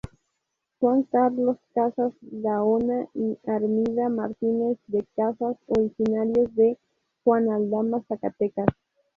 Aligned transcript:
Juan 0.79 1.03
Carlos 1.03 1.57
Casas 1.75 2.13
Gaona 2.31 3.07
y 3.13 3.37
Armida 3.45 4.09
Martínez 4.09 4.79
de 4.87 5.05
Casas, 5.15 5.55
originarios 5.67 6.55
de 6.55 6.79
Juan 7.23 7.47
Aldama, 7.51 8.01
Zacatecas. 8.07 8.65